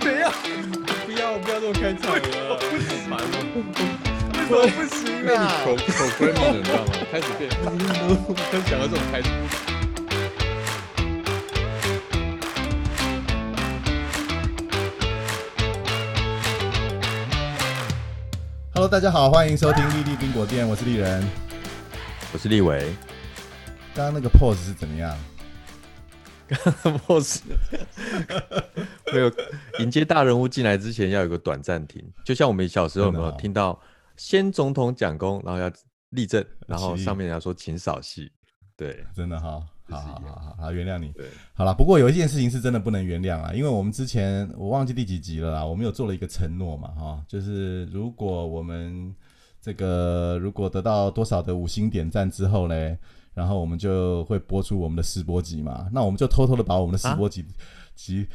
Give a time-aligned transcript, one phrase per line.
[0.00, 0.32] 怎样？
[1.04, 3.24] 不要不要这么开场了，不行烦了。
[4.48, 5.40] 为什么不行那你啊？
[5.64, 6.92] 口口 f r e m i 你知道吗？
[7.10, 7.50] 开始变，
[8.50, 9.30] 很想到这种开场。
[18.74, 21.22] Hello，大家好，欢迎收听丽丽冰果店，我是丽人。
[22.32, 22.94] 我是立伟
[23.94, 25.14] 刚刚那个 pose 是怎么样
[27.06, 27.42] ？，boss。
[29.12, 29.30] 没有
[29.78, 33.78] 迎接大人物进来之前要有个短暂停，就像我们小时候有没有听到
[34.16, 35.70] 先总统讲功，然后要
[36.10, 38.30] 立正，然后上面人家说请扫戏，
[38.76, 39.04] 对。
[39.14, 41.12] 真的哈，好好好好好，原谅你。
[41.12, 49.14] 对，好了，不过有一件事情是真的不能原谅啊，因为我们之前我忘记第几集了啦，我们有做了一个承诺嘛，哈，就是如果我们
[49.60, 52.98] 这个如果得到多少的五星点赞之后呢，
[53.34, 57.44] 然后我们就会播出我们的试播集嘛，那我们就偷偷的把我们的试播集
[57.94, 58.26] 集、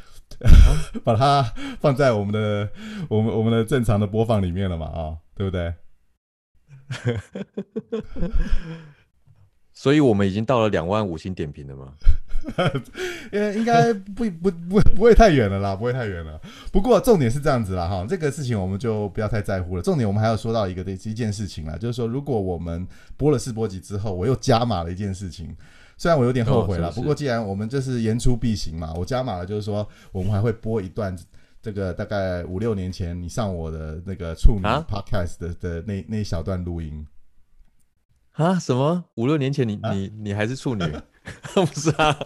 [1.03, 1.43] 把它
[1.79, 2.69] 放在我们的
[3.09, 5.73] 我们我们的正常的播放里面了嘛，啊，对不对？
[9.73, 11.93] 所以我们已经到了两万五星点评了吗？
[13.31, 16.39] 呃， 应该不不不不会太远了啦，不会太远了。
[16.71, 19.81] 不过重点是这样子啦，哈，这个事情我们就不要太在乎了。
[19.81, 22.87] 重点我们还要说到一个一件事情啦，就是说，如果我们
[23.17, 25.55] 播了试播集之后，我又加码了一件事情，
[25.97, 31.15] 虽然我有点后悔了，哦是不是不过既然我们就是言出必行嘛，我加码了，就是说我们还会播一段。
[31.59, 37.05] 这个大概五六年前你上我的那个处女啊 podcast 的的那那一小段录音，
[38.33, 38.57] 啊？
[38.57, 39.03] 什么？
[39.15, 40.83] 五六年前你、啊你你还是处女？
[41.53, 42.17] 不是啊，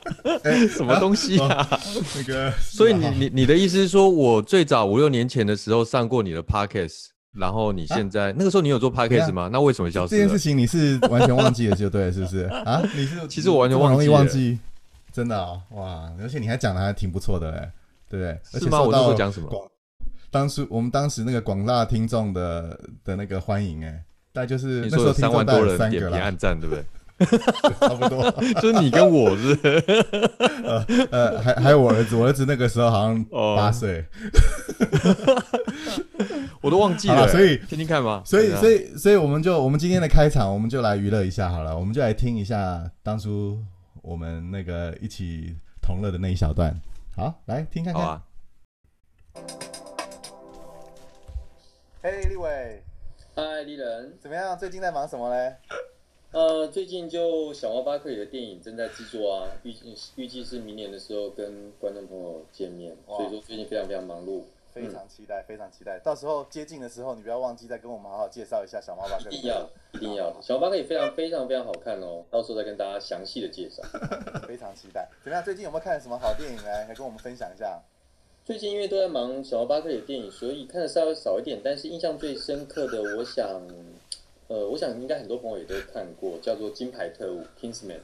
[0.44, 1.68] 哎什么东西啊？
[2.16, 9.50] 那个，所以你你你的意思是说，我最早五六年前的时候上过你的 podcast，然后你现在、那个时候你有做 podcast 吗？
[9.52, 10.38] 那为什么消失这件事？
[10.40, 12.82] 情你是完全忘记了，就对，是不是 啊？
[12.96, 14.60] 你是其实我完全忘记忘记，
[15.12, 16.12] 真的啊、哇！
[16.22, 17.70] 而且你还讲的还挺不错的嘞，
[18.10, 18.30] 对不对？
[18.54, 18.82] 而且是吗？
[18.82, 19.48] 我那时讲什么？
[19.48, 19.68] 广
[20.30, 26.84] 当时我们当时那个广大听众的的那个欢迎，哎，大概就是你那时候三万多人点三个啦，评按赞，对不对？
[27.26, 28.32] 差不多。
[28.62, 29.84] 就是你跟我是不是
[31.12, 34.06] 呃，还还有我儿子，我儿子那个时候好像哦八岁，
[36.62, 38.22] 我都忘记了、所以听听看吧。
[38.26, 43.58] 所以所以所以我们就我们今天的开场，我们就来娱乐一下好了，我们就来听一下当初
[44.02, 46.74] 我们那个一起同乐的那一小段。
[47.16, 48.22] 好，来听看看。
[52.02, 52.84] 嘿，立伟，
[53.36, 54.18] 嗨，丽人。
[54.20, 54.58] 怎么样？
[54.58, 55.56] 最近在忙什么嘞？
[56.32, 64.44] 呃，最近就小猫巴克里的电影正在制作啊，预计预计是明年的时候跟观众朋友见面，所以说最近非常非常忙碌。
[64.72, 66.00] 非常期待，非常期待。
[66.00, 69.36] 到时候接近的时候，你不要忘记再跟我们好好介绍一下小猫巴克利。
[69.36, 70.34] 一定要，一定要！
[70.42, 73.84] 小猫巴克里非常非常非常好看哦，到时候再跟大家详细的介绍。
[74.48, 75.10] 非常期待。
[75.26, 75.44] 怎么样？
[75.44, 77.82] 最近有没有看什么好电影来，来跟我们分享一下？
[78.46, 83.62] 最近因为都在忙小猫巴克里的电影，所以看的稍微少一点，但是印象最深刻的，我想，
[84.52, 88.02] 呃，我想应该很多朋友也都看过，叫做《金牌特务》（Kingsman），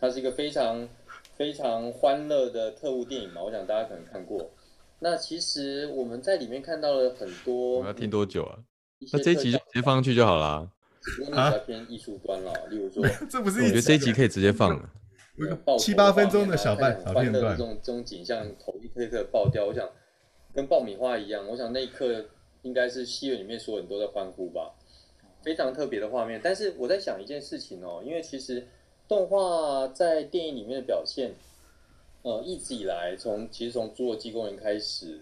[0.00, 0.88] 它是一个非常
[1.36, 4.50] 非常欢乐的特务电影嘛，我想大家可能看过。
[4.98, 8.58] 那其实我们在里面看到了很多，我们要听多久啊？
[9.12, 10.68] 那这一集就直接放上去就好啦。
[11.16, 14.90] 不过那比较偏艺术端啦，例如说这不是我觉得这一集可以直接放了。
[15.78, 17.64] 七八分钟的小半欢小片段乐的这。
[17.64, 19.88] 种这种景象，头一颗一颗爆掉，我想
[20.52, 22.24] 跟爆米花一样，我想那一刻
[22.62, 24.74] 应该是戏院里面所有人都在欢呼吧，
[25.44, 26.40] 非常特别的画面。
[26.42, 28.66] 但是我在想一件事情哦，因为其实
[29.06, 31.32] 动画在电影里面的表现，
[32.22, 35.20] 呃，一直以来从其实从《侏罗纪公园》开始。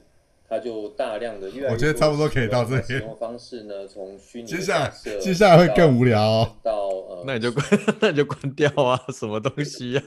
[0.48, 6.56] 它就大量的越来越我觉得差不多可以到这里使用方式呢，从虚拟接下来接下来会更无聊哦。
[6.62, 7.66] 到呃，那你就关，
[8.02, 9.02] 那你就关掉啊！
[9.08, 10.02] 什么东西呀、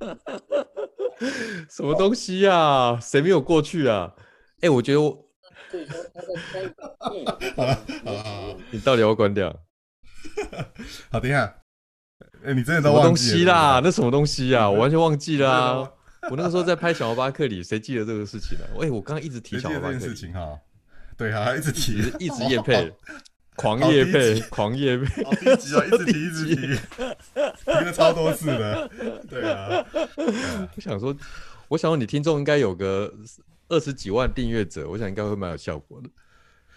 [1.70, 4.14] 什么东西呀、谁没有过去啊？
[4.60, 5.23] 哎、我觉得我
[7.56, 9.54] 好了好了好了你到底要关掉？
[11.10, 11.54] 好，等一下。
[12.44, 13.80] 哎，你真的什么东都忘记了西啦？
[13.82, 14.68] 那什么东西呀？
[14.68, 16.30] 我完全忘记了不对啊！
[16.30, 18.76] 我那个时候在拍小猫巴克里，谁记得这个事情呢、啊？
[18.76, 20.58] 喂，我刚刚一直提小猫巴克里，情哈？
[21.16, 22.92] 对啊，一直提一，直夜配，
[23.56, 25.24] 狂夜配，狂夜配。
[25.24, 28.90] 好低级哦，一直提，一直提，提了超多次的。
[29.28, 29.84] 对啊，
[30.76, 31.16] 我想说，
[31.68, 33.12] 我想说你听众应该有个
[33.74, 36.08] 二十几万订阅者，我想应该会蛮有效果的。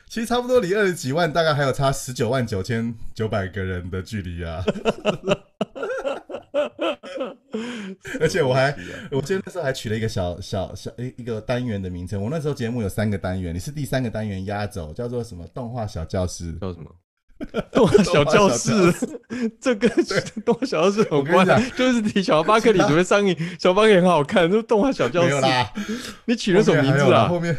[0.07, 4.63] 其实差不多离二十几万，大概还有差十九万九千九百个人的距离啊。
[8.19, 8.75] 而且我还，
[9.11, 12.21] 我记得那时候还取了一个小小小一一个单元的名称。
[12.21, 16.53] 我那时候节目有三个单元，你是第三个单元压轴，叫做什么动画小教室。
[16.53, 16.89] 叫什么？
[17.71, 18.71] 动画小教室，
[19.61, 19.89] 这跟
[20.43, 21.45] 动画小教室有关，
[21.75, 25.35] 就是你小巴克里准备上映，小巴克里很好看，就动画小教室。
[26.25, 27.27] 你取了什么名字啊？
[27.27, 27.55] 后面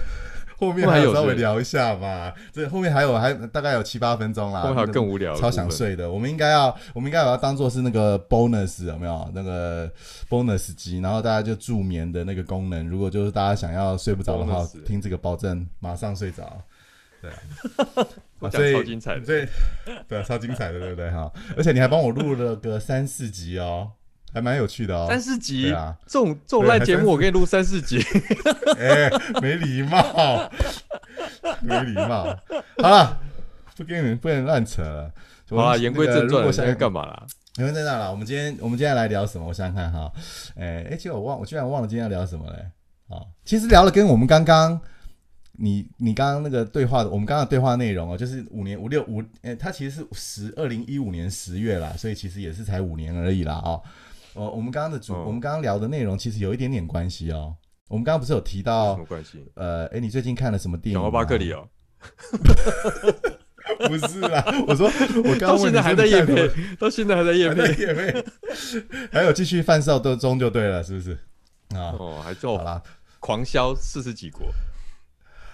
[0.57, 6.11] 后面还有稍微聊一下嘛，这后面还有还大概有七八分钟啦，后面还有更无聊，超想睡的。
[6.11, 9.31] 我们应该要我们应该把它当做是那个 bonus 有没有？
[9.33, 9.89] 那个
[10.29, 12.89] bonus 机，然后大家就助眠的那个功能。
[12.89, 16.61] 如果就是大家想要睡不着的话，听这个保证马上睡着。
[17.23, 17.31] 对，
[18.50, 19.49] 所以超精彩的，对，
[20.06, 21.31] 对，超精彩的，对不对哈？
[21.56, 23.90] 而且你还帮我录了个三四集哦，
[24.32, 25.06] 还蛮有趣的哦。
[25.08, 27.99] 三四集啊，这种这种烂节目我给你录三四集，
[28.79, 29.11] 哎，
[29.43, 30.49] 没礼貌，
[31.62, 32.25] 没礼貌。
[32.81, 33.20] 好了，
[33.76, 35.11] 不跟你们不能乱扯了。
[35.50, 37.26] 好了，言归正传，现在干嘛啦？
[37.56, 38.11] 言归正传了。
[38.11, 39.49] 我们今天我们今天来聊什么？
[39.49, 40.12] 我想想看哈。
[40.56, 42.58] 哎哎，其实我忘，我居然忘了今天要聊什么嘞。
[43.08, 44.81] 啊，其实聊了跟我们刚刚。
[45.60, 53.82] 你你刚刚那个对话的，我们刚刚对话内容哦，就是五年五六五，诶，它其实是十二零一五年十月啦，所以其实也是才五年而已啦，哦，
[54.34, 57.56] 哦，我们刚刚的主，我们刚刚聊的内容其实有一点点关系哦，
[57.88, 59.44] 我们刚刚不是有提到什么关系？
[59.55, 61.00] 呃，哎，你最近看了什么电影？
[61.00, 61.69] 小巴克里哦，
[63.88, 64.88] 不是啦，我说
[65.25, 68.25] 我刚到现在还在夜配，到现在还在夜配，夜配，
[69.10, 71.19] 还有继续贩售都中就对了，是不是？
[71.75, 72.81] 啊，哦，还做好啦，
[73.19, 74.46] 狂销四十几国。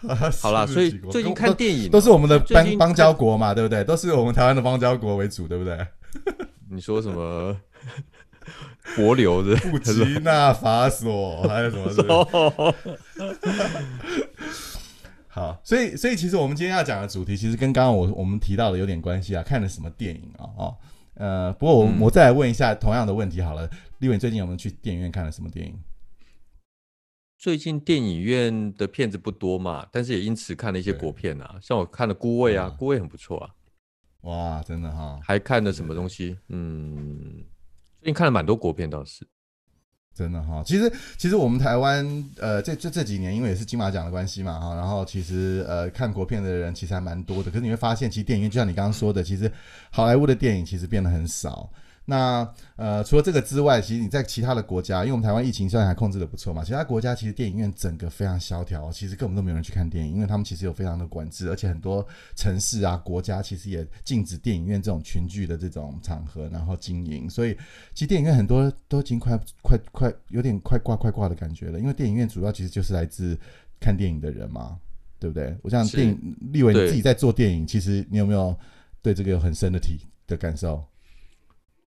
[0.43, 3.83] 好啦，所以最近看电影都是我们的邦邦交国嘛，对不对？
[3.85, 5.87] 都是我们台湾的邦交国为主，对不对？
[6.71, 7.57] 你说什么？
[8.97, 12.75] 国流的布吉纳法索还有什么？
[15.27, 19.43] 好，所以所以其实我们今天要讲的主题，其实跟刚刚我我们提到的有点关系啊。
[19.43, 20.45] 看了什么电影啊？
[20.57, 20.77] 哦，
[21.15, 23.69] 呃，不过我我再来问一下同样的问题好了。
[23.99, 25.75] 立伟最近有没有去电影院看了什么电影？
[27.45, 33.51] 最近电影院的片子不多嘛，但是也因此看了一些国片啊，像我看了《孤味》啊，《孤味》很不错啊。
[34.23, 35.21] 哇，真的哈！
[35.23, 36.39] 还看了什么东西？
[36.49, 37.45] 嗯，
[38.01, 39.29] 最近看了蛮多国片倒是。
[40.15, 42.07] 真的哈，其实其实我们台湾
[42.39, 49.53] 呃这这这几年因为也是金马奖的关系嘛哈，然后其实呃看国片的人其实还蛮多的，可是你会发现其实电影院就像你刚刚说的，其实
[49.91, 51.71] 好莱坞的电影其实变得很少。
[52.07, 52.47] 那
[52.77, 62.07] 呃，除了这个之外，其实你在其他的国家，因为我们台湾疫情虽然还控制的不错嘛，其他国家其实电影院整个非常萧条，其实根本都没有人去看电影，因为他们其实有非常的管制，而且很多
[62.37, 67.57] 城市啊、国家其实也禁止电影院这种群聚的这种场合，然后经营，所以
[67.95, 73.39] 其实电影院很多都已经快快快有点快挂快挂的感觉了，因为电影院主要其实就是来自
[73.81, 74.79] 看电影的人嘛，
[75.19, 75.57] 对不对？
[75.63, 78.55] 我想电影立伟你自己在做电影，其实你有没有
[79.01, 80.85] 对这个有很深的体的感受？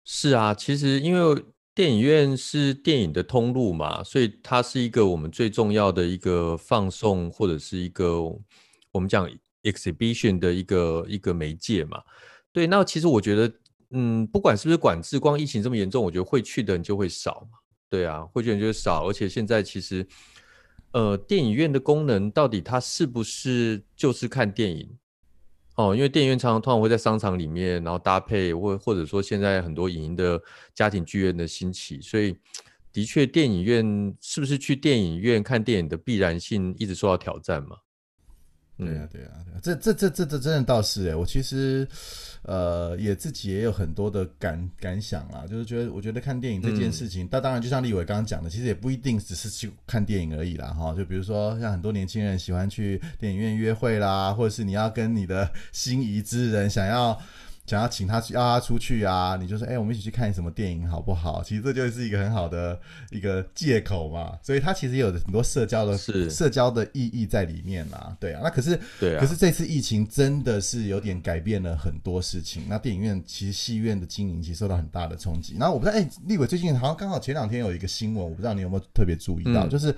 [0.09, 1.43] 是啊，其实因为
[1.75, 8.21] 电影院是电影的通路嘛，所以它是一个我们最重要的一个放送或者是一个
[8.93, 9.29] 我们讲
[9.63, 12.01] exhibition 的一个一个媒介嘛。
[12.53, 13.53] 对，那其实我觉得，
[13.91, 17.57] 嗯，不管是不是管制，光疫情这么严重，我觉得会去的人就会少嘛。
[17.89, 20.07] 对啊，会去的人就会少，而且现在其实，
[20.93, 24.89] 呃，电影院的功能到底它是不是就是看电影？
[25.77, 30.41] 哦，因为电影院常常通常会在商场里面，然后搭配或或者说现在很多影音的
[30.73, 32.35] 家庭剧院的兴起，所以
[32.91, 37.77] 的确电影院是不是去电影院看电影的必然性一直受到挑战嘛？
[38.77, 39.29] 对呀，对呀，
[39.61, 41.87] 这这这这这真的倒是哎，我其实。
[42.43, 57.19] 呃，也自己也有很多的感感想啊，就是觉得，我觉得看电影这件事情，那当然就像立伟刚刚讲的，其实也不一定只是去看电影而已啦，哈，就比如说像很多年轻人喜欢去电影院约会啦，或者是你要跟你的心仪之人想要。
[57.67, 59.37] 想要请他去，邀他出去啊？
[59.39, 61.43] 你就说，哎，我们一起去看什么电影好不好？
[61.43, 62.79] 其实这就是一个很好的
[63.11, 64.39] 一个借口嘛。
[64.41, 65.97] 所以他其实有很多社交的
[66.29, 68.15] 社交的意义在里面啦。
[68.19, 72.63] 对啊，那可是，对啊，可是这次疫情真的是有点改变了很多事情。
[72.69, 75.57] 那电影院其实戏院的经营其实受到很大的冲击。
[75.59, 79.93] 然后我不知道，哎，立伟最近好像刚好前两天有一个新闻，我不知道你有没有特别注意到，就是。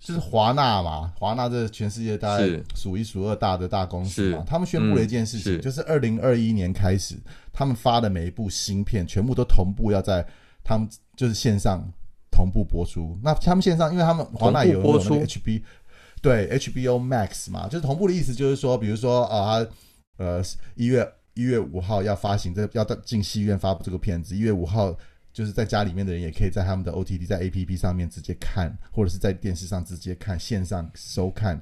[0.00, 7.16] 就是华纳嘛，华纳这全世界大概数一数二大的大公司嘛，他们宣布了一件事情，就是二零二一年开始，
[7.52, 10.24] 他们发的每一部新片全部都同步要在
[10.62, 11.82] 他们就是线上
[12.30, 13.18] 同步播出。
[13.22, 15.62] 那他们线上，因为他们华纳有播出 HB
[16.22, 19.66] 对 HBO Max 嘛，就是同步的意思就是说，比如说啊，
[20.16, 20.40] 呃
[20.76, 24.96] 一月一月五号要发行这要到进戏院发布这个片子，一月五号。
[25.32, 31.60] 就是在家里面的人也可以在他们的 OTT 在 APP 上面直接看，或者是在电视上直接看线上收看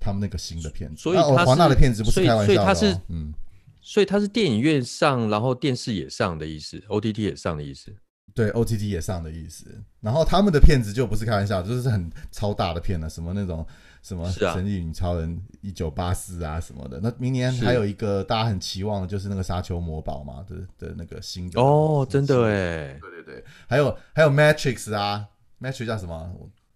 [0.00, 1.02] 他们那个新的片子。
[1.02, 3.32] 所以华纳的片子不是开玩笑的，嗯，
[3.80, 7.94] 所以它是电影院上，然后电视也上的意思，OTT 也上的意思。
[8.34, 9.66] 对 OTT 也上的意思。
[10.00, 13.66] 然后他们的片子就不是开玩笑，就是很超大的片了，什么那种
[14.02, 17.00] 什么是啊神力女超人一九八四啊什么的。
[17.02, 20.56] 那明年还有一个大家很期望的就是那个沙丘魔堡嘛的
[20.88, 22.50] 的那个新的哦，真的哎。
[22.50, 25.26] 哎，对对对，还有还有 Matrix 啊
[25.60, 26.30] ，Matrix 叫什么？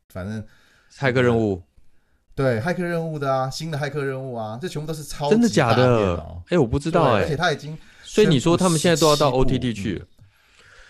[0.09, 0.45] 反正
[0.99, 1.63] 骇客任务
[2.35, 5.85] 对骇客任务的啊，新的骇客任务啊，这全部都是超真的假的
[6.17, 6.43] 哦？
[6.49, 10.07] 哎，我不知道对而且哎，他已经所以你说他们现在都要到 OTT 去了。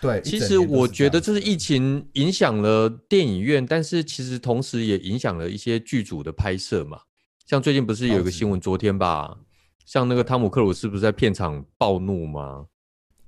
[0.03, 6.99] 对，其实我觉得这是疫情影响了电影院，但是其实同时也影响了一些剧组的拍摄嘛。
[7.45, 9.37] 像最近不是有一个新闻，昨天吧，
[9.85, 12.65] 像那个汤姆克鲁斯不是在片场暴怒吗？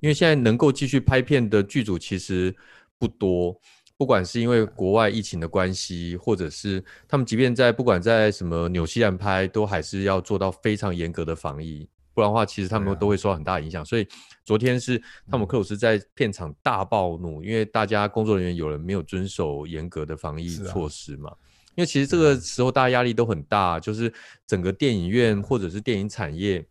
[0.00, 2.54] 因为现在能够继续拍片的剧组其实
[2.98, 3.58] 不多，
[3.96, 13.84] 不管是因为国外疫情的关系，或者是他们即便在不管在什么纽西兰拍，都还是要做到非常严格的防疫，不然的话，其实他们都会受到很大影响。
[13.84, 14.08] 所以
[14.42, 14.98] 昨天是
[15.30, 21.30] 汤姆克鲁斯在片场大暴怒，因为大家工作人员有人没有遵守严格的防疫措施嘛。
[21.74, 24.10] 因为其实这个时候大家压力都很大，就是
[24.46, 26.66] 整个电影院或者是电影产业，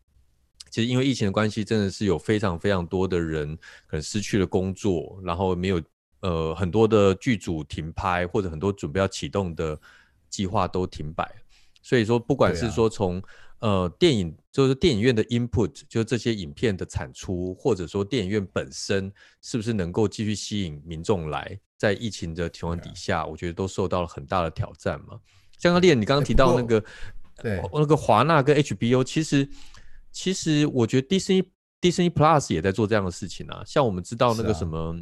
[0.72, 5.80] 其实因为疫情的关系，真的是有非常非常多的人可能失去了工作，然后没有
[6.22, 9.80] 呃很多的剧组停拍，或者很多准备要启动的
[10.28, 11.32] 计划都停摆。
[11.84, 13.22] 所以说，不管是说从、
[13.60, 25.20] 呃电影，就是电影院的 input，就是这些影片的产出，或者说电影院本身是不是能够继续吸引民众来，在疫情的情况底下，我觉得都受到了很大的挑战嘛。
[25.58, 26.82] 像刚练，你刚刚提到那个，
[27.44, 27.58] 对。
[27.60, 29.46] 呃那个华纳跟 HBO，其实
[30.10, 31.44] 其实我觉得 Disney
[31.82, 33.62] Disney Plus 也在做这样的事情啊。
[33.66, 34.96] 像我们知道那个什么，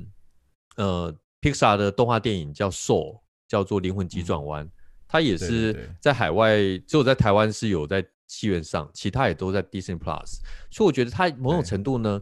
[0.78, 4.66] 呃，Pixar 的动画电影叫 Soul，叫做《灵魂急转弯》，
[5.08, 6.58] 它也是在海外，
[6.88, 10.40] 只有在台湾是有在戏院上，其他也都在 Disney Plus。
[10.72, 12.20] 所以我觉得它某种程度呢，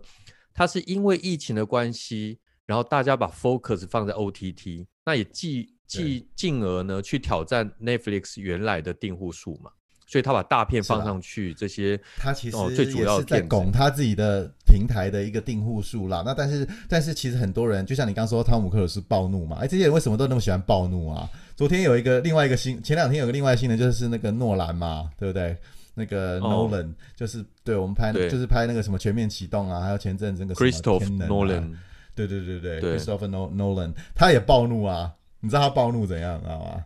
[0.54, 9.72] 它是因为疫情的关系，然后大家把 focus 放在 OTT，那也继继进而呢去挑战 Netflix 原来的订户数嘛。
[10.08, 16.22] 所以他把大片放上去，这些他其实哦最主也是在拱他自己的平台的一个订户数啦。
[16.26, 21.30] 那但是但是其实很多人，就像你刚说，汤姆克鲁斯暴怒嘛，哎，这些人为什么都那么喜欢暴怒啊？
[21.56, 25.56] 昨天有一个另外一个新，前两天有个另外新闻，就是那个诺兰嘛，对不对？
[25.94, 31.74] 那个哦 Nolan、就是对我们拍对就是拍那个什么全面启动啊，还有前阵子那个什么 Christopher 天能啊 Nolan
[32.16, 36.86] 对对对对对 Christopher No- Nolan 他也暴怒啊，你知道他暴怒怎样，你知道吗？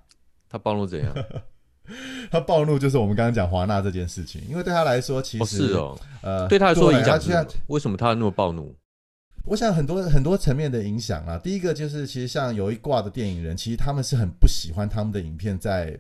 [0.50, 1.14] 他暴怒怎样？
[2.32, 7.46] 他暴怒就是我们刚刚讲华纳这件事情，因为对他来说，其哦，实、是哦，呃，对他来说影响是现在？
[7.68, 8.76] 为什么他那么暴怒？
[9.46, 11.38] 我想很多很多层面的影响啊。
[11.38, 15.96] 第一个就是，其实像有一挂的电影人，其实他们是很不喜欢他们的影片在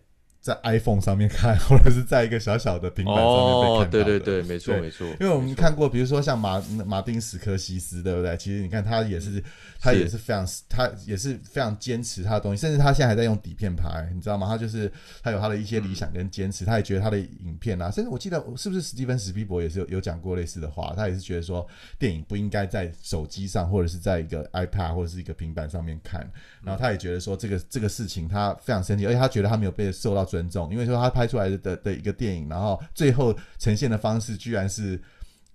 [0.45, 5.07] 在 iPhone 上面看，或者是在一个小小的平板上面被看到哦的。，对对对，没错没错。
[5.19, 8.37] 因为我们看过，比如说像马马丁史科西斯，对不对？
[8.37, 9.43] 其实你看他也是，
[9.85, 14.47] 他也是非常，他也是非常坚持他的东西，甚至他现在还在用底片拍，你知道吗？
[14.47, 21.65] 他就是他有他的一些理想跟坚持，他也觉得他的影片啊，甚至我记得是不是史蒂芬史皮博也是有有讲过类似的话，他也是觉得说
[21.99, 26.21] 电影不应该在手机上或者是在一个 iPad 或者是一个平板上面看，
[26.63, 34.99] 然后他也觉得说这个这个事情他非常生气，而且他觉得他没有被受到尊重，因为说他拍出来的的的一个电影，然后最后呈现的方式居然是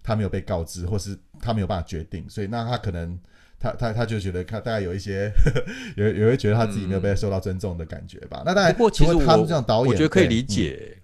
[0.03, 3.19] 他没有被告知，或是他没有办法决定，所以那他可能
[3.61, 5.31] 他他他就觉得他大概有一些
[5.97, 8.43] 有也会觉得他自己没有被受到尊重的感觉吧。
[8.45, 10.43] 那当然，不过其实我除了他们这种导演，我觉得可以理。
[10.43, 10.97] 解。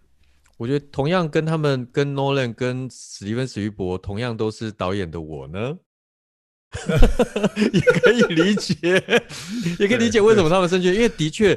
[0.59, 5.77] 我觉得同样跟他们跟 Nolan 跟史蒂芬史玉伯同样都是导演的我呢，
[7.75, 8.75] 也可以理解，
[9.79, 11.53] 也可以理解为什么他们生气，因为的确，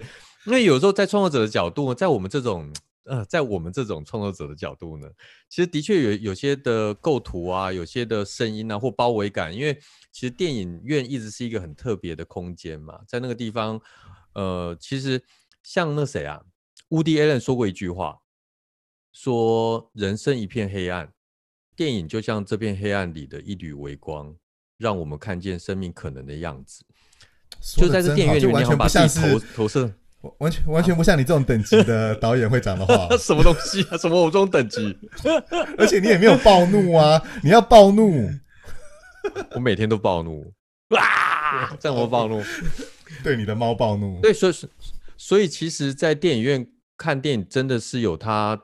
[0.46, 2.70] 因为有时候在创作者的角度，在我们这种
[3.10, 5.10] 呃，在我们这种创作者的角度呢，
[5.50, 9.74] 其实的确有有些的构图啊，有些的声音啊或包围感，因为
[10.12, 13.82] 其实电影院一直是一个很特别的空间嘛，在那个地方，
[14.34, 15.22] 呃，其实
[15.64, 16.40] 像那谁啊，
[16.90, 18.20] 乌迪·艾伦说过一句话，
[19.12, 21.12] 说人生一片黑暗，
[21.76, 24.36] 电影就像这片黑暗里的一缕微光，
[24.78, 26.86] 让我们看见生命可能的样子。
[27.76, 29.92] 就在这电影院里面，你好像把自己投投射。
[30.40, 33.98] 完全完全不像你这种等级的导演会讲的话 什么东西啊？
[33.98, 34.98] 什么我这种等级？
[35.78, 38.30] 而且你也没有暴怒啊，你要暴怒，
[39.52, 40.52] 我每天都暴怒，
[40.90, 41.76] 哇！
[41.80, 42.44] 这样我暴怒。
[43.24, 44.20] 对你的猫暴怒。
[44.22, 44.54] 对，所以
[45.18, 48.60] 所以其实，在电影院看电影真的是有它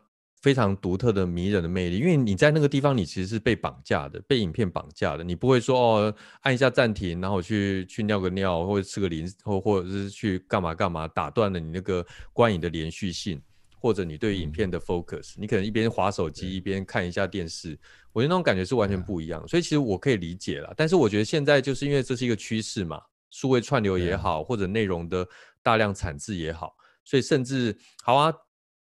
[0.46, 13.42] 非常独特的迷人的魅力，因为你在那个地方，你其实是被绑架的，被影片绑架的，你不会说哦，按一下暂停，然后去去尿个尿，或者吃个零，或或者是去干嘛干嘛，打断了你那个观影的连续性，
[13.80, 17.76] 或者你对影片的 focus，、你可能一边划手机一边看一下电视，
[18.14, 23.02] 我觉得那种感觉是完全不一样，所以其实我可以理解了，但是我觉得现在就是因为这是一个趋势嘛。
[23.32, 25.28] 数位串流也好，或者内容的
[25.64, 26.74] 大量产制也好，
[27.04, 28.32] 所以甚至好啊，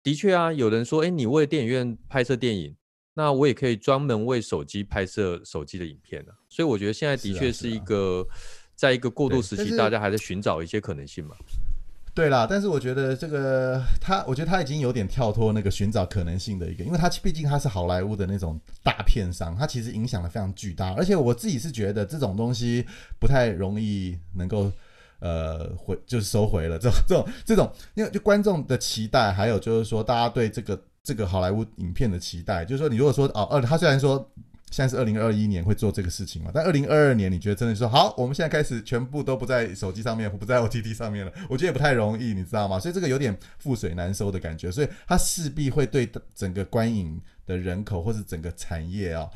[0.06, 2.76] 的确啊，有人说，哎，你为电影院拍摄电影，
[3.16, 6.32] 那我也可以专门为手机拍摄手机的影片啊。
[6.48, 8.28] 所以我觉得现在的确是一啊个，
[8.76, 11.36] 在一个过渡时期，大家还在寻找一些可能性嘛。
[12.14, 22.86] 对啦，但是我觉得这个他，我觉得他已经有点跳脱那个寻找可能性的一个，因为他毕竟他是好莱坞的那种大片商，他其实影响的非常巨大，而且我自己是觉得这种东西
[23.20, 24.72] 不太容易能够
[25.25, 34.29] 呃回就是收回了，这种这种这种，因为就观众的期待，还有就是说大家对这个这个好莱坞影片的期待，就是说你如果说哦二，他虽然说。
[34.72, 36.51] 现在是二零二一年会做这个事情嘛？
[36.53, 38.13] 但二零二二年，你觉得真的说好？
[38.17, 42.77] 我们现在开始全部都不在手机上面，不在 OTT 上面了，我觉得也不太容易，你知道吗？
[42.77, 49.29] 所以这个有点覆水难收的感觉，所以它势必会对整个观影的人口或是整个产业啊、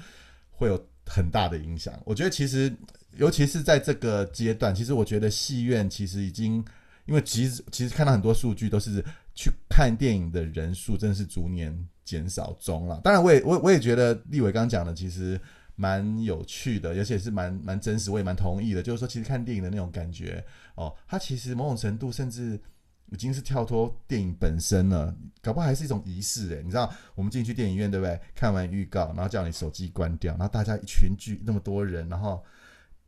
[0.51, 1.93] 会有很大的影响。
[2.03, 2.75] 我觉得其实，
[3.19, 6.63] 尤其是在这个阶段，其实我觉得戏院其实已经，
[7.05, 9.03] 因为其实其实看到很多数据都是
[9.35, 12.99] 去看电影的人数真的是逐年减少中了。
[13.03, 15.39] 当然，我也我我也觉得立伟刚刚讲的其实
[15.75, 18.81] 蛮有趣的，而且是蛮蛮真实，我也蛮同意的。
[18.81, 20.43] 就是说，其实看电影的那种感觉
[20.75, 22.59] 哦，它其实某种程度甚至
[23.11, 26.61] 已经是跳脱电影本身了，搞不好还是一种仪式诶。
[26.63, 28.19] 你知道，我们进去电影院对不对？
[28.35, 32.43] 看完预告，然后叫你手机关掉，然后大家一群聚那么多人，然后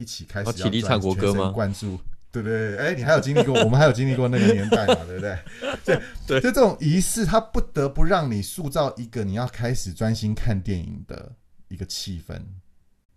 [0.01, 1.99] 一起开始然后起立唱国歌吗全神贯注。
[2.33, 2.77] 对不对？
[2.77, 5.37] 哎，你还有经历过， 我们还有经历过那个年代嘛，对不对？
[5.83, 11.33] 对对就这种仪式，它不得不让你塑造一个你要开始专心看电影的
[11.67, 12.41] 一个气氛。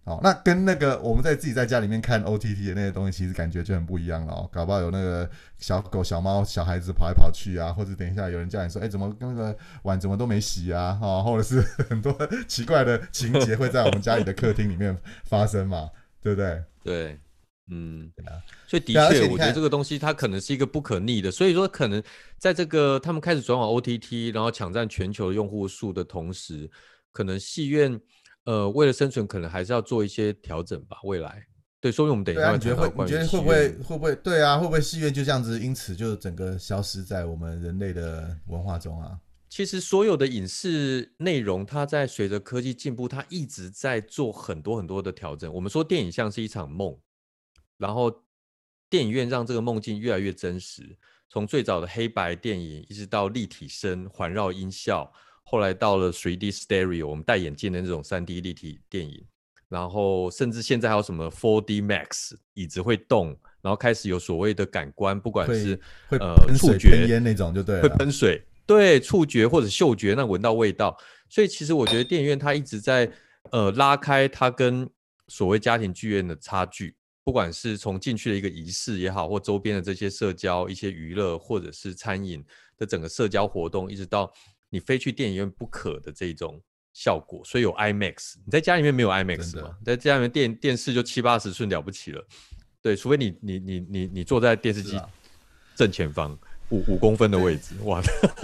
[0.04, 4.50] 好，那跟那个我们在自己在家里面看 OTT 的那些东西，其实感觉就很不一样了哦。
[4.52, 10.98] 搞不好有那个小狗、小猫、小孩子跑来跑去啊，或者等一下有人叫你说，哎，怎么那个碗怎么都没洗啊？
[11.00, 12.12] 哈、或者是很多
[12.48, 15.88] 奇怪的情节会在我们家里的客厅里面发生嘛，
[16.20, 16.60] 对不对？
[16.84, 17.18] 对，
[17.70, 22.02] 嗯对啊，所以的确，我觉得这个东西它可能是一个不可逆的，所以说可能
[22.38, 26.70] 在这个他们开始转往 OTT，然后抢占全球用户数的同时，
[27.10, 27.98] 可能戏院
[28.44, 30.98] 呃为了生存，可能还是要做一些调整吧。
[31.04, 31.42] 未来，
[31.80, 33.04] 对，说明我们等一下啊，你觉得会？
[33.04, 34.14] 你觉得会不会会不会？
[34.16, 39.18] 对啊，会不会戏院就这样子，因此就整个消失在我们人类的文化中啊？
[39.54, 45.54] 其实所有的影视内容，它在随着科技进步，它一直在做很多很多的调整。
[45.54, 46.98] 我们说电影像是一场梦，
[47.78, 48.24] 然后
[48.90, 50.96] 电影院让这个梦境越来越真实。
[51.28, 55.12] 从最早的黑白电影，一直到立体声、环绕音效，
[55.44, 59.24] 后来到了 3D Stereo，我们戴眼镜的那种 3D 立体电影，
[59.68, 63.28] 然后甚至现在还有什么 4D Max，椅子会动，
[63.62, 67.88] 然后开始有所谓的感官，不管是会呃触觉那种就对会。
[67.90, 70.96] 喷水，对，触觉或者嗅觉，那闻到味道。
[71.28, 73.10] 所以其实我觉得电影院它一直在
[73.50, 74.88] 呃拉开它跟
[75.28, 82.44] 所谓家庭剧院的差距，不管是从进去的一个仪式也好，或周边的这些社交、一些娱乐，或者是餐饮
[82.76, 84.32] 的整个社交活动，一直到
[84.70, 86.60] 你非去电影院不可的这种
[86.92, 87.42] 效果。
[87.44, 89.76] 所以有 IMAX，你在家里面没有 IMAX 真的嘛？
[89.84, 92.24] 在家里面电电视就七八十寸了不起了，
[92.80, 95.00] 对，除非你你你你你坐在电视机
[95.74, 96.38] 正前方。
[96.70, 98.00] 五五公分的位置，哇！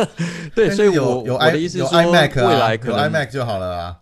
[0.55, 4.01] 对，所以是有有我我 I 有的意思是说，iMac 啊，未来可有能 iMac 就好了啊。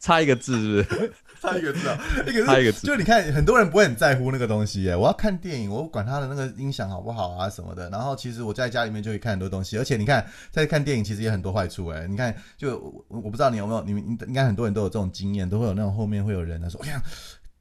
[0.00, 1.12] 差一个字，是不是？
[1.40, 1.96] 差一个字啊，
[2.26, 4.96] 一个差一个字就你看，很多人不会很在乎那个东西耶。
[4.96, 7.88] 我要看电影，我管他的那个音响好不好啊什么的。
[7.90, 12.08] 然后其实我在家里面就会看很多东西，而且你看，在看电影其实也很多坏处哎。
[12.08, 17.00] 你看，就我我不知道你有没有，你们应该很多人都有这种经验，都会有那种后面会有人他说，哎呀，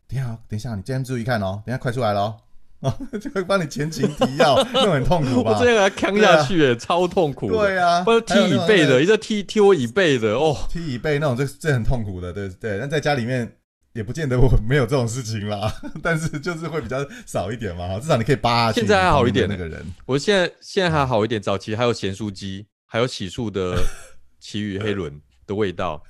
[0.08, 2.36] 等一下哦，等一下，你今天注意看哦，等一下快出来了哦。
[2.82, 5.58] 哦， 就会帮你前情提要，那种很痛苦吧？
[5.58, 7.50] 我这个扛下去，哎，超痛苦。
[7.50, 12.78] 对啊，不是踢椅背的，一直踢踢我椅背的，哦，踢椅背那种，这这很痛苦的，对对。
[12.80, 13.52] 但在家里面
[13.94, 18.82] 也不见得我没有这种事情啦， 但是就是会比较少一点嘛，至少你可以扒下去。
[18.82, 23.76] 现在还好一点那个人，我现在现在还好一点，早期还有咸酥鸡，还有洗漱的
[24.40, 26.04] 奇遇黑轮的味道。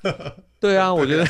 [0.59, 1.25] 对啊，我觉得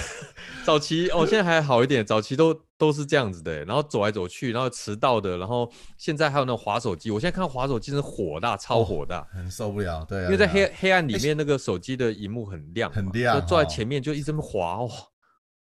[0.65, 14.89] 早期哦，现在还好一点，早期都都是这样子的，欸然后走来走去，然后迟到的，然后现在还有那种滑手机，我现在看到滑手机真是火大，超火大，很受不了，对啊，因为在黑黑暗里面，那个手机的荧幕很亮，很亮就坐在哦前面就一直滑哦，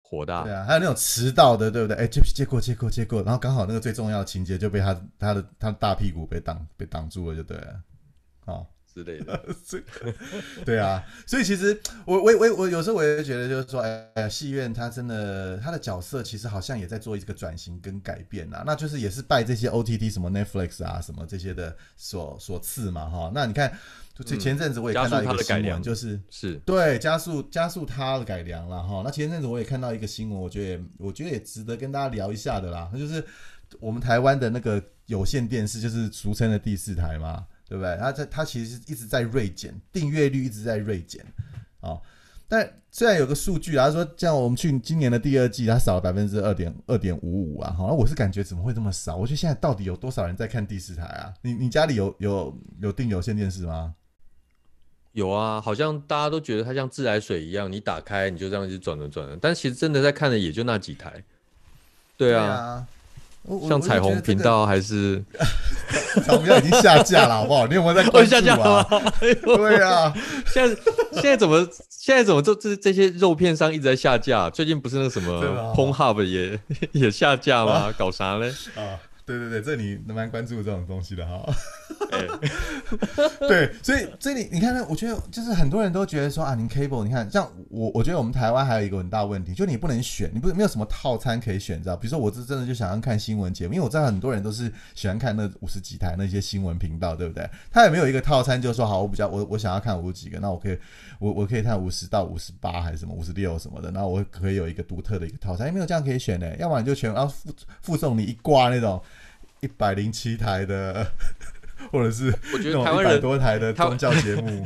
[0.02, 0.54] 火大对。
[0.54, 1.97] 啊，还有那种迟到的，对不对？
[1.97, 7.82] 哎，接接过接过接过，然后刚好那个最重要的情节就被他他的他的大屁股被挡被挡住了，就对了。
[8.91, 9.45] 哦，之类的。
[10.65, 23.32] 对啊，所以其实我我我我有时候我也觉得，就是说，哎呀，戏院它真的它的角色其实好像也在做一个转型跟改变啊，那就是也是拜这些 OTT 什么 Netflix 啊什么这些的所所赐嘛哈。
[23.34, 23.71] 那你看，
[24.15, 29.01] 就前阵子我也看到一个新闻，就是是对加速加速它的改良了哈。
[29.04, 33.23] 那前阵子我也看到一个新闻，我觉得我觉得也值得跟大家聊一下的啦，那就是
[33.80, 37.45] 我们台湾的那个有线电视，就是俗称的第四台嘛。
[37.72, 37.96] 对不对？
[37.98, 41.24] 它在它其实一直在锐减，订阅率一直在锐减
[41.80, 41.96] 啊。
[42.50, 47.72] 但虽然有个数据啊，说像我们去今年的第二季，它少了百分之二点二点五五啊。
[47.72, 49.16] 好，我是感觉怎么会这么少？
[49.16, 51.34] 我觉得现在到底有多少人在看第四台啊？
[51.44, 53.96] 你你家里有有有订有线电视吗？
[55.14, 59.40] 有啊，好像大家都觉得它像自来水一样，你打开你就这样子转转转。
[59.42, 61.24] 但其实真的在看的也就那几台。
[62.18, 62.86] 对啊。
[63.67, 65.21] 像彩虹频道还是
[66.23, 67.67] 彩虹频道已经下架了，好不好？
[67.67, 68.86] 你有没有在关注啊？
[69.21, 70.13] 对啊，
[70.45, 70.82] 现在
[71.13, 74.49] 现在怎么现在怎么这这这些肉片商一直在下架？
[74.49, 76.60] 最近不是那什么 PornHub 也
[76.93, 77.93] 也下架吗？
[77.97, 78.47] 搞啥嘞？
[78.75, 78.97] 啊！
[79.26, 81.46] 对对对，这你蛮关注这种东西的哈。
[83.48, 91.96] 对，所以这里你看呢，我觉得就是很多人都觉得说啊，您 cable，你看像我，我觉得我们台湾还有一个很大问题，就你不能选，你不是没有什么套餐可以选，知道？
[91.96, 97.50] 比如说我是真的就想要看新闻节目，因为我知道很多人都是喜欢看那五十几台那些新闻频道，对不对？
[97.72, 100.78] 他也没有一个套餐，就是说好，我比较我我想要看五十几个，那我可以
[101.20, 107.50] 我我可以看五十到五十八还是什么五十六什么的，那我可以有一个独特的一个套餐，没有这样可以选的，要不然就全要附
[107.82, 109.02] 附送你一挂那种。
[109.62, 111.12] 一百零七台的，
[111.91, 114.63] 或者是我觉得台湾人多台的宗教节目。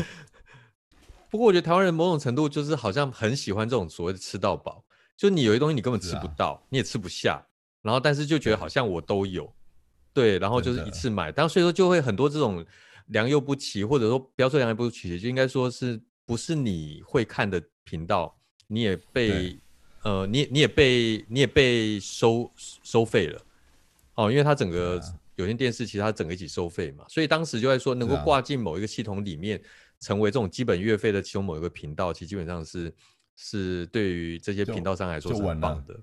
[1.29, 4.85] 不过我觉得台湾人某种程度就是好像很喜欢这种所谓的吃到饱，
[5.17, 7.45] 就你有些东西你根本吃不到，你也吃不下，
[7.81, 9.53] 然后但是就觉得好像我都有，
[10.13, 12.65] 对，然后就是一次买，但所以说就会很多这种
[13.07, 18.33] 良莠不齐，或者说不要说良莠不齐，就应该说是不是你会看的频道，
[18.67, 19.59] 你也被
[20.03, 23.41] 呃，你你也被你也被收收费了。
[24.15, 25.01] 哦，因为它整个
[25.35, 29.61] 有线电视其实它整个一起收费嘛，所以当时就在说能够挂进某一个系统里面，
[29.99, 32.93] 成为这种基本月费的其中某一个频道，其实基本上是
[33.35, 35.99] 是对于这些频道商来说是很棒的，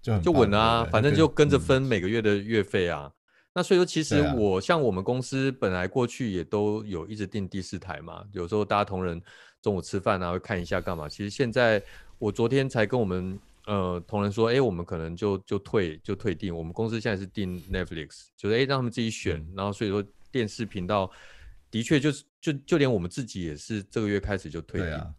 [0.00, 3.12] 就就稳啊，反正就跟着分每个月的月费啊。
[3.54, 9.20] 那所以说，其实我像我们公司本来过去也都有一直订第四台嘛，有时候大家同仁
[9.60, 11.06] 中午吃饭啊会看一下干嘛。
[11.06, 11.82] 其实现在
[12.18, 13.38] 我昨天才跟我们。
[13.66, 16.54] 呃，同仁说，哎，我们可能就就退就退订。
[16.54, 19.46] 我们公司现在是订 Netflix，就是哎让他们自己选。
[19.56, 21.10] 然后所以说电视频道
[21.70, 25.14] 的确就是就就连我们自己也是这个月开始就退订。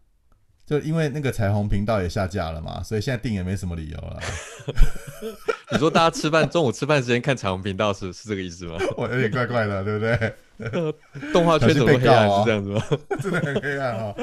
[0.66, 4.18] 就因为那个彩虹频道也下架了嘛，所以现在订也没什么理由了。
[5.72, 8.76] 你说大家吃饭中午吃饭时间看彩虹频道是是这个意思吗？
[8.96, 10.34] 我有点怪怪的，对不对？
[11.32, 12.82] 动画圈怎么黑暗是这样子吗？
[13.20, 14.14] 真的很黑暗啊！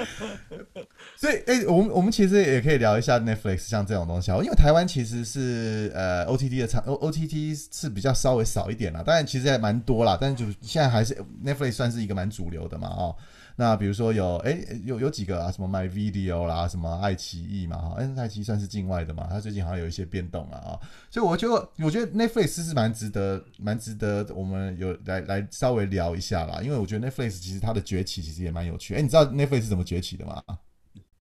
[1.18, 11.14] 所以，哎，我们我们其实也可以聊一下 Netflix 像这种东西啊，因为台湾其实是呃 OTT 的场 O OTT 是比较稍微少一点啦，当然其实也蛮多啦，但是就现在还是
[11.46, 13.16] Netflix 算是一个蛮主流的嘛，哦。
[13.62, 20.74] 那比如说有哎有有几个啊，什么 My Video 啦，什么爱奇艺嘛哈，哎爱奇艺算是境外的嘛，它最近好像有一些变动了啊，
[21.12, 30.42] 所以我觉得我觉得 Netflix 是蛮值得蛮值得我们有来来稍微聊一下啦，因为我觉得 Netflix 其实它的崛起其实也蛮有趣，哎你知道 Netflix 是怎么崛起的吗？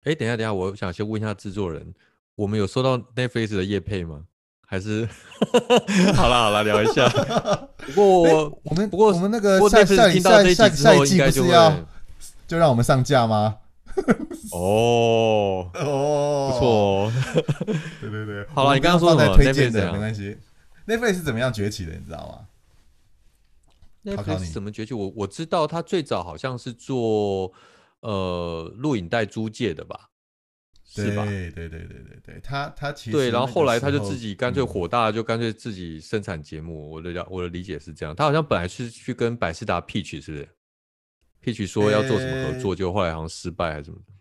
[0.04, 1.94] 哎等一下等一下，我想先问一下制作人，
[2.34, 4.24] 我们有收到 Netflix 的业配吗？
[4.66, 5.08] 还是
[6.14, 7.08] 好了好了聊一下，
[7.86, 11.74] 不过我们不过我们那个下下下下下一季不是要。
[12.48, 13.58] 就让我们上架吗？
[14.52, 17.12] 哦哦，不错。
[18.00, 20.36] 对对对， 好了，你刚刚说在推荐的没关系。
[20.86, 21.92] Netflix 是怎么样崛起的？
[21.92, 22.48] 你知道吗
[24.04, 24.94] ？Netflix 怎么崛起？
[24.94, 27.52] 我我知道，他最早好像是做
[28.00, 30.08] 呃录影带租借的吧？
[30.90, 31.26] 是吧？
[31.26, 36.90] 对对对对对对，他他其实对，然后后来他就自己干脆火大，就干脆自己生产节目。
[36.90, 40.48] 我的了我的理解是这样，他好像本来是去跟百事达 pitch，是不是
[41.52, 44.12] ？Peach 说要做什么合作，就后来好像失败还是什么的，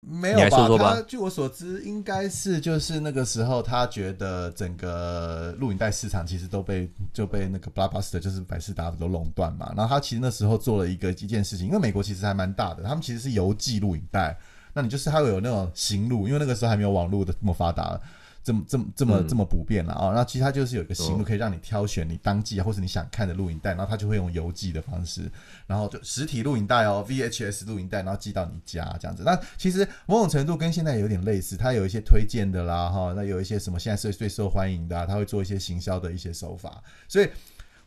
[0.00, 0.38] 没有
[0.78, 0.94] 吧？
[0.94, 9.72] 他据我所知，应该是就是那个时候，他觉得整个录影带市场其实都被就被那个 Blockbuster 就是百事达都垄断嘛。
[9.76, 14.38] 然后他其实那时候做了一个一件事情，因为美国其实还蛮大的，他们其实是邮寄录影带，
[14.72, 18.00] 那你就是他会有那种行路，因为那个时候还没有网络的这么发达。
[18.46, 20.12] 这么这么这么这么普遍了啊！
[20.14, 25.28] 那其实它就是有一个行路，可以让你挑选你当季或者你想看的录影带，然后它就会用邮寄的方式，
[25.66, 29.24] 然后就实体录影带哦，VHS 录影带，然后寄到你家这样子。
[29.26, 36.80] 那其实某种程度跟现在有点类似，它有一些推荐的啦哈，那有一些什么现在最最受欢迎的，它会做一些行销的一些手法。
[37.08, 37.28] 所以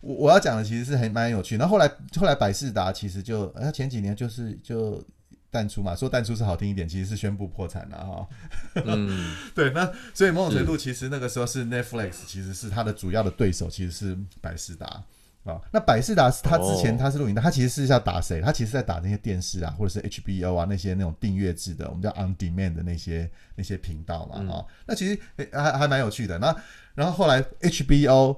[0.02, 1.56] 我我要讲的其实是很蛮有趣。
[1.56, 5.02] 然后后来后来百事达其实就，他前几年就是就
[5.52, 8.28] 淡出嘛，说淡出是好听一点，其实是宣布破产了哈。
[8.86, 15.04] 嗯， 对，那所以某种程度其实那个时候是 Netflix，其实是它的主要的对手，其实是百事达。
[15.46, 18.42] 啊，那百事达是他之前哦他是录影的，他其实是要打谁？
[18.42, 26.38] 它其实在打那些电视啊，或者是 HBO 啊那些那种订阅制的，我们叫 on demand 的那些那些频道嘛，嗯啊、那其实诶还还蛮有趣的。
[26.38, 26.54] 那
[26.94, 28.38] 然后后来 HBO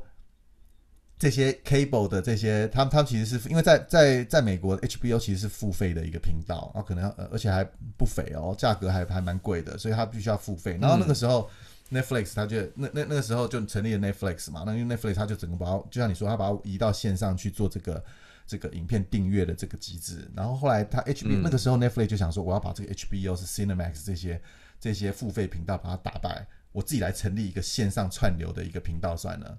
[1.21, 7.63] 这些 cable 的这些，他们他们其实是因为在在在美国 HBO 其实是付费的一个频道，然后可能要呃而且还
[7.95, 10.79] 不菲哦，价格还还蛮贵的，所以他必须要付费。
[10.81, 11.49] 然后那个时候。
[11.93, 18.01] Netflix 它就那那那个时候就成立了 Netflix 嘛，那因为 Netflix 它就整个把它，就像你说，它把它移到线上去做这个
[18.47, 20.25] 这个影片订阅的这个机制。
[20.33, 24.41] 然后后来它 HBO、嗯那个时候 Netflix 就想说，我要把这个 HBO 是 Cinemax 这些
[24.79, 29.57] 这些付费频道把它打败，我自己来成立一个线上串流的一个频道算了。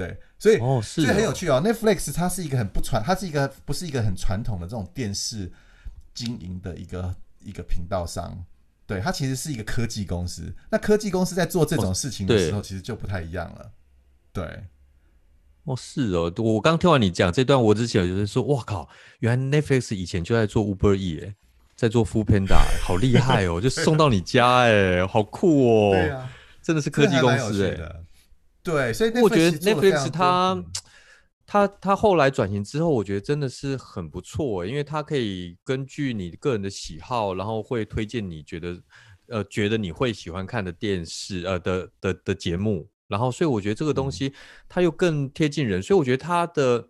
[0.00, 1.60] 对，所以哦，是这很哦有趣哦。
[1.62, 5.52] Netflix 它是一个很不传，它是一个不是一个很传统的这种电视
[6.14, 8.42] 经营的一个一个频道商。
[8.86, 10.50] 对，它其实是一个科技公司。
[10.70, 13.70] 那科技公司在做这种事情的时候，其实就不太一样了。
[14.32, 14.64] 对，
[15.64, 21.34] 哦，是哦，我刚听完你讲这段，我之前就是说，哇靠，原来 Netflix 以前就在做 Uber E，哎，
[21.76, 26.32] 在做 Food Panda，欸好厉害哦， 就送到你家，哎，好酷哦，对啊，
[26.62, 28.04] 真的是科技公司，哎，的。
[28.62, 30.66] 对，所以我觉得 Netflix 它嗯。
[31.52, 38.80] 它它后来转型之后，我觉得真的是很不错，因为它可以根据你个人的喜好，然后会推荐你觉得
[39.26, 44.12] 呃觉得你会喜欢看的电视呃的的的节目，然后所以我觉得这个东嗯。
[44.12, 44.32] 西
[44.68, 46.88] 它又更贴近人，所以我觉得它的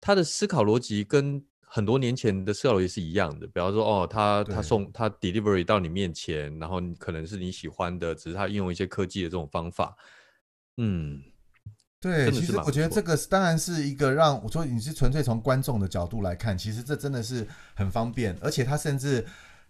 [0.00, 3.46] 它的思考逻辑跟很多年前的思考逻辑是一样的。
[3.46, 9.96] 比方说哦，他他送他 delivery 到你面前，然后你可能是你喜欢的，只是他运用一些科技的这种方法，
[10.80, 11.20] 嗯。
[12.00, 19.22] 对，其实我觉得这个是当然是一个让我说你是纯粹从观众的角度来看，其实这真的是很方便，而且他甚至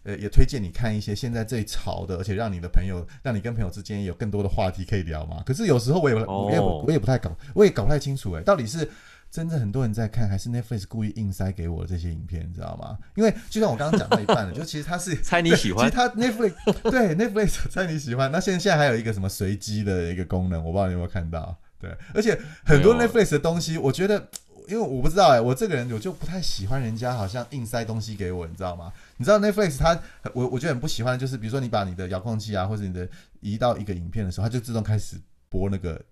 [0.04, 5.42] 呃也推荐你看一些现在最潮的，而且让你的朋友，让你跟朋友之间有更多的话题可以聊嘛。
[5.44, 8.88] 可是有时候我也我我也不太搞，我也搞不太清楚哎，到底是。
[9.30, 12.98] 真的很多人在看，还是 Netflix 故意硬塞给我这些影片，你知道吗？
[13.14, 18.32] 因为就像我刚刚讲到一半了， 就其实它是猜你喜欢其实它 Netflix 对 Netflix 猜你喜欢。
[18.32, 21.56] 那现在现在还有一个什么随机的一个功能，我不知道你有没有看到。
[21.78, 24.28] 对，而且很多 Netflix 的东西，我觉得，
[24.66, 28.92] 因为我不知道哎、我这个人我就不太喜欢人家好像硬塞东西给我，你知道吗？
[29.16, 29.96] 你知道 Netflix 它，
[30.34, 35.16] 我我觉得很不喜欢，就是比如说你把你的遥控器啊，或者你的移到一个影片的时候，它就自动开始
[35.48, 36.02] 播那个。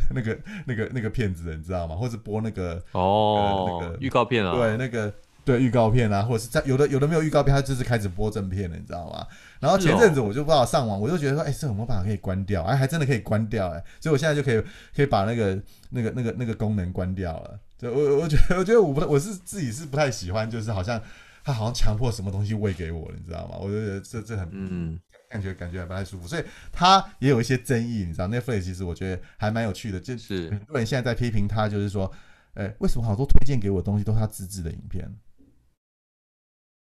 [0.14, 1.96] 那个、那个、那个片子，你知道吗？
[1.96, 5.12] 或者播那个哦，那个预告片啊，对，那个
[5.44, 9.26] 对预告片啊，或者是在有的有的没有预告片，他就是开始播正片了，你知道吗？
[9.60, 12.62] 然后前阵子我就不知道上网，我就觉得说，哎、这有没有办法可以关掉？
[12.64, 14.62] 哎，还真的可以关掉，哎，所以我现在就可以
[14.94, 17.58] 可以把那个那个那个那个功能关掉了。
[17.78, 21.00] 就我我觉得我觉得我不我是自己是不太喜欢，就是好像
[21.44, 23.56] 他好像强迫什么东西喂给我，你知道吗？
[23.60, 32.10] 我就觉得这这很嗯，感觉感觉还不太舒服，所以他也有一些争议，你知道？Netflix 其实我觉得还蛮有趣的，就是很多人现在在批评他，就是说，
[32.54, 35.08] 哎、为什么好多推荐给我的东西都是他自制的影片？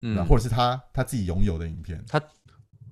[0.02, 2.04] 嗯，或者是他他自己拥有的影片。
[2.06, 2.22] 他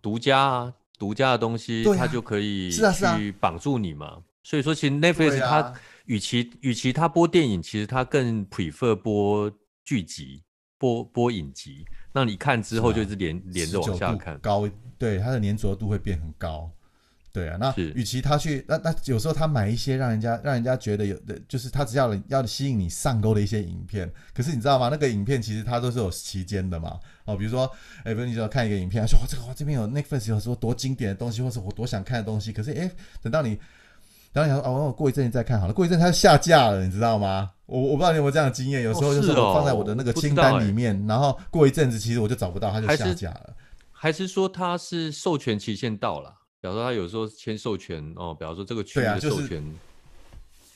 [0.03, 4.23] 独家啊，独家的东西，他就可以是啊是啊去绑住你嘛。
[4.43, 9.51] 所以说，其实 Netflix 对它啊与其与其他播电影，其实它更 prefer 播
[9.85, 10.43] 剧集、
[10.79, 14.39] 播播影集，让你看之后就一直连连着往19度下看。
[14.39, 16.71] 高对它的粘着度会变很高。
[17.33, 24.89] 对啊，那与其他去那那有时候他买一些让人家让人家觉得有的，就是他只要要吸引你上钩的一些影片，可是你知道吗？
[24.89, 26.97] 那个影片其实它都是有期间的嘛。
[27.25, 27.69] 哦，比如说，
[28.05, 32.89] 哎，比如你只要看一个影片，说哇这个哇这边有 Netflix 有说多经典的东西，或是我多想看的东西，可是哎，
[33.21, 33.59] 等到你
[34.35, 37.53] 等到你想说哦，我过一阵子再看好了，过一阵它就下架了，你知道吗？
[37.67, 43.55] 我我不知道你有没有这样的经验，有时候就是我放在我的那个清单里面，然后过一阵子其实我就找不到，它就下架了。
[43.93, 46.35] 还是说它是授权期限到了？
[46.61, 49.75] 比方说，他有时候签授权哦，比方说这个区域对啊就是的授权，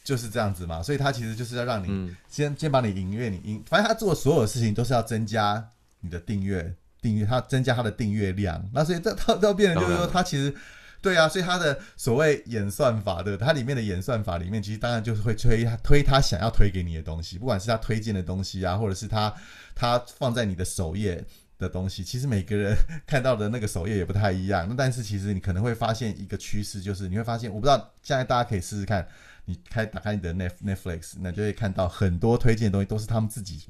[0.05, 5.63] 就是这样子嘛，所以他其实就是要让你嗯，先、先把你音乐你音，反正他做所有事情都是要增加
[6.01, 10.55] 你的订阅订阅，他增加他的订阅量，那所以这到到变成就是说当然他其实。
[11.01, 19.33] 对啊，所以他的所谓演算法的，它里面的演算法里面，其实当然就是会推他推他想要推给你的东西，不管是他推荐的东西啊，或者是他
[19.75, 21.25] 他放在你的首页
[21.57, 22.75] 的东西，其实每个人
[23.07, 24.67] 看到的那个首页也不太一样。
[24.69, 29.07] 那但是其实你可能会发现一个趋势，就是你会发现，我不知道现在大家可以试试看，
[29.45, 33.67] 你开打开你的 Net Netflix，那就会看到很多推荐的东西都是他们自己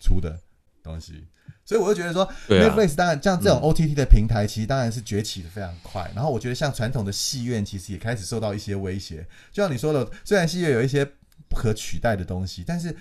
[0.00, 0.38] 出的
[0.82, 1.26] 东西。
[1.70, 6.10] 所以我就觉得说、Netflix 当然像这种嗯 OTT 的平台，其实当然是崛起的非常快。
[6.16, 9.24] 然后我觉得像传统的戏院，其实也开始受到一些威胁。
[9.52, 11.04] 就像你说的，虽然戏院有一些
[11.48, 12.64] 不可取代的东西。
[12.66, 12.96] 但是，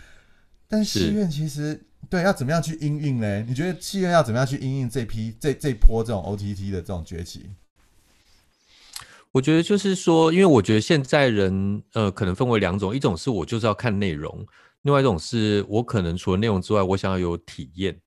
[0.67, 3.41] 但是戏院其实对要怎么样去应运呢？
[3.41, 7.49] 你觉得戏院要怎么样去应运这批这这波这种 OTT 的这种崛起？
[9.32, 14.45] 我觉得就是说，因为我觉得现在人呃，可能分为两种，一种是我就是要看内容，
[14.84, 17.99] 另外一种是我可能除了内容之外，我想要有体验。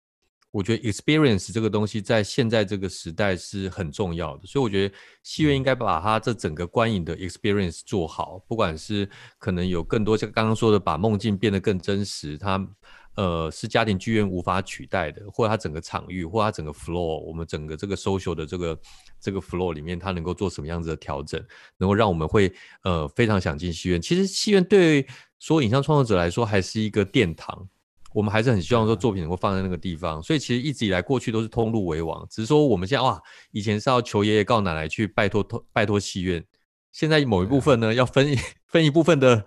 [0.53, 12.69] 我觉得 experience 这个东西在现在这个时代是很重要的，所以我觉得戏院应该把它这整个观影的 experience 做好，不管是可能有更多像刚刚说的，把梦境变得更真实，它
[13.15, 18.79] 呃是家庭剧院无法取代的，或者它整个场域，或它整个 floor，我们整个这个 social 的这个
[19.19, 21.43] 这个 floor 里面，它能够做什么样子的调整，
[21.79, 22.53] 能够让我们会
[22.85, 24.03] 呃非常想进戏院。
[24.03, 25.07] 其实戏院对
[25.38, 27.67] 所有影像创作者来说，还是一个殿堂。
[28.14, 33.20] 我们还是很希望说作品能够放在那个地方，所以其实一直以来过去都是通路为王，只是说我们现在哇，
[33.51, 36.44] 以前是要求爷爷告奶奶去拜托托拜托戏院，
[36.92, 39.44] 现在某一部分呢要分一分一部分的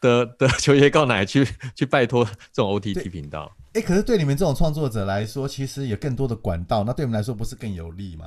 [0.00, 3.54] 的的求爷爷告奶奶去去拜托这种 OTT 频道。
[3.72, 8.26] 哎，可是对你们这种创作者来说，其实有更多的管道，那对我们来说不是更有利吗？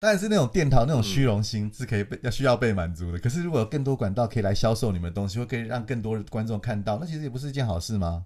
[0.00, 3.18] 当然是那种殿堂那种虚荣心是可以被要需要被满足的。
[3.18, 8.24] 可是如果有更多管道可以来销售你们的东西，或可以让更多的观众看到，那其实也不是一件好事吗？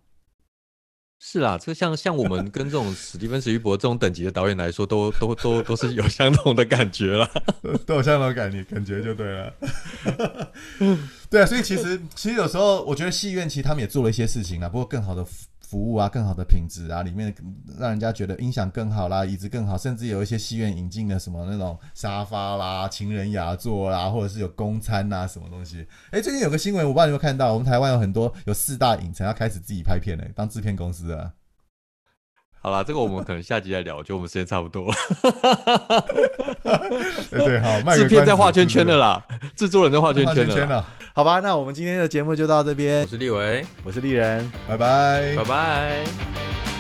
[1.25, 7.31] 是啦，就像像我们跟这种史蒂芬史玉博这种等级的导演来说，都都都都是有相同的感觉了，
[7.87, 9.55] 都有相同感觉，感觉就对了。
[11.31, 15.25] 对啊，所以其实其实有时候我觉得戏院其实他们也做了一些事情啊，不过更好的。
[15.73, 17.35] 服务啊，更好的品质啊，里面
[17.79, 25.87] 让人家觉得音响更好啦，椅子更好，甚至有一些戏院引进的什么那种沙发啦、情人雅座啦，或者是有公餐呐，什么东西。
[26.11, 31.33] 哎，最近有个新闻，我不知道你有没有看到，我们台湾有很多有四大影城要开始自己拍片嘞，当制片公司啊。
[32.63, 34.95] 好了，这个我们可能下集再聊，我觉得我们时间差不多了。
[37.31, 39.21] 对，好，制片在画圈圈的啦，
[39.57, 40.87] 制作人在画圈圈了。
[41.13, 43.03] 好吧，那我们今天的节目就到这边。
[43.03, 46.72] 我是立维，我是丽人，拜拜，拜拜。